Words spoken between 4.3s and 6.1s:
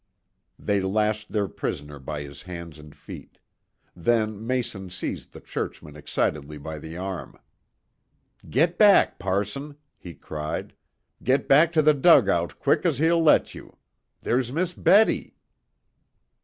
Mason seized the churchman